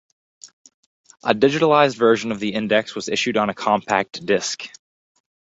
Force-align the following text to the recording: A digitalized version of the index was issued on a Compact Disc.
A 1.23 1.35
digitalized 1.35 1.95
version 1.95 2.31
of 2.31 2.39
the 2.39 2.55
index 2.55 2.95
was 2.95 3.07
issued 3.07 3.37
on 3.37 3.51
a 3.51 3.53
Compact 3.53 4.25
Disc. 4.25 4.67